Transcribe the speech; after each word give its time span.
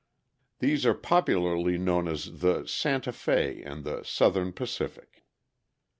These 0.57 0.83
are 0.87 0.95
popularly 0.95 1.77
known 1.77 2.07
as 2.07 2.39
the 2.39 2.65
"Santa 2.65 3.11
Fe" 3.11 3.61
and 3.61 3.83
the 3.83 4.01
"Southern 4.01 4.51
Pacific." 4.51 5.23